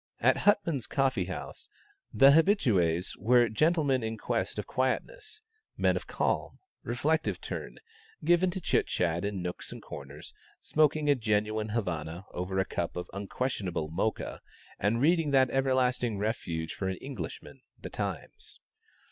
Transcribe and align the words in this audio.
At 0.19 0.35
Huttman's 0.37 0.87
Coffee 0.87 1.25
House, 1.25 1.69
the 2.11 2.31
habitués 2.31 3.15
were 3.19 3.47
gentlemen 3.49 4.01
in 4.01 4.17
quest 4.17 4.57
of 4.57 4.65
quietness; 4.65 5.43
men 5.77 5.95
of 5.95 6.07
calm, 6.07 6.57
reflective 6.81 7.39
turn, 7.39 7.77
given 8.25 8.49
to 8.49 8.59
chit 8.59 8.87
chat 8.87 9.23
in 9.23 9.43
nooks 9.43 9.71
and 9.71 9.79
corners; 9.79 10.33
smoking 10.59 11.07
a 11.07 11.13
genuine 11.13 11.69
"Havana" 11.69 12.25
over 12.31 12.57
a 12.57 12.65
cup 12.65 12.95
of 12.95 13.11
unquestionable 13.13 13.89
"Mocha," 13.89 14.41
and 14.79 14.99
reading 15.01 15.29
that 15.29 15.51
everlasting 15.51 16.17
refuge 16.17 16.73
for 16.73 16.89
an 16.89 16.97
Englishman, 16.97 17.61
"The 17.79 17.91
Times." 17.91 18.59